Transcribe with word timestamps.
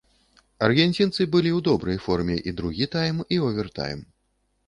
Аргенцінцы 0.67 1.21
былі 1.35 1.51
ў 1.57 1.59
добрай 1.67 1.99
форме 2.07 2.37
і 2.51 2.53
другі 2.61 2.87
тайм, 2.97 3.17
і 3.37 3.39
овертайм. 3.51 4.01